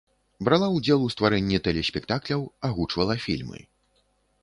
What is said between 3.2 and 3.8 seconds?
фільмы.